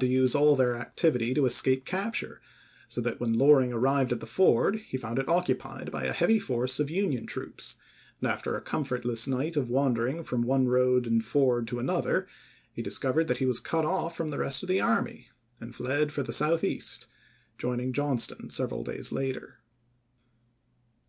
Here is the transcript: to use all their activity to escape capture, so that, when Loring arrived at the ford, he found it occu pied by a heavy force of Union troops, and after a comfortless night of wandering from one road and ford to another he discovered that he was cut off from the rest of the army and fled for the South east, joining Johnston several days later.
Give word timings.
to 0.00 0.08
use 0.08 0.34
all 0.34 0.56
their 0.56 0.74
activity 0.74 1.32
to 1.32 1.46
escape 1.46 1.84
capture, 1.84 2.40
so 2.88 3.00
that, 3.00 3.20
when 3.20 3.32
Loring 3.32 3.72
arrived 3.72 4.10
at 4.10 4.18
the 4.18 4.26
ford, 4.26 4.80
he 4.80 4.96
found 4.96 5.20
it 5.20 5.26
occu 5.28 5.56
pied 5.56 5.92
by 5.92 6.02
a 6.02 6.12
heavy 6.12 6.40
force 6.40 6.80
of 6.80 6.90
Union 6.90 7.26
troops, 7.26 7.76
and 8.20 8.28
after 8.28 8.56
a 8.56 8.60
comfortless 8.60 9.28
night 9.28 9.56
of 9.56 9.70
wandering 9.70 10.24
from 10.24 10.42
one 10.42 10.66
road 10.66 11.06
and 11.06 11.24
ford 11.24 11.68
to 11.68 11.78
another 11.78 12.26
he 12.72 12.82
discovered 12.82 13.28
that 13.28 13.36
he 13.36 13.46
was 13.46 13.60
cut 13.60 13.84
off 13.84 14.16
from 14.16 14.30
the 14.30 14.38
rest 14.38 14.64
of 14.64 14.68
the 14.68 14.80
army 14.80 15.28
and 15.60 15.76
fled 15.76 16.10
for 16.10 16.24
the 16.24 16.32
South 16.32 16.64
east, 16.64 17.06
joining 17.56 17.92
Johnston 17.92 18.50
several 18.50 18.82
days 18.82 19.12
later. 19.12 19.60